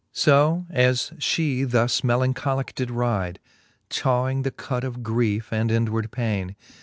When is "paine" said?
6.11-6.55